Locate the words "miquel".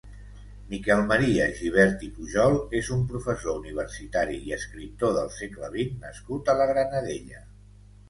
0.69-1.03